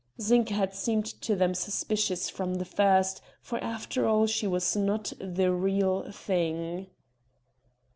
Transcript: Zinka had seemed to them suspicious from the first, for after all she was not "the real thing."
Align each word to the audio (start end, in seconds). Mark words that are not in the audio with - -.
Zinka 0.19 0.55
had 0.55 0.73
seemed 0.73 1.05
to 1.21 1.35
them 1.35 1.53
suspicious 1.53 2.27
from 2.27 2.55
the 2.55 2.65
first, 2.65 3.21
for 3.39 3.63
after 3.63 4.07
all 4.07 4.25
she 4.25 4.47
was 4.47 4.75
not 4.75 5.13
"the 5.19 5.53
real 5.53 6.11
thing." 6.11 6.87